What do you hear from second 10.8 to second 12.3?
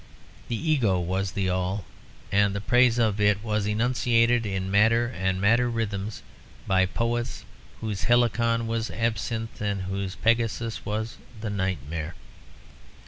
was the nightmare.